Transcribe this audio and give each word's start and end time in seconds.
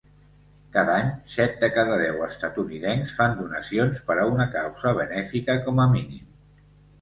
Cada 0.75 0.93
any, 1.01 1.09
set 1.33 1.59
de 1.63 1.67
cada 1.75 1.99
deu 2.03 2.23
estatunidencs 2.27 3.13
fan 3.19 3.37
donacions 3.43 4.01
per 4.09 4.17
a 4.23 4.25
una 4.31 4.49
causa 4.57 4.95
benèfica 5.03 5.59
com 5.69 5.85
a 5.85 5.87
mínim. 5.95 6.27